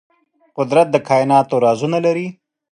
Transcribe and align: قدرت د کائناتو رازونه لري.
قدرت 0.57 0.87
د 0.91 0.95
کائناتو 1.07 1.55
رازونه 1.65 1.97
لري. 2.05 2.27